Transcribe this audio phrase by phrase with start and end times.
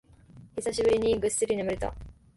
[0.55, 1.93] 久しぶりにぐっすり眠れた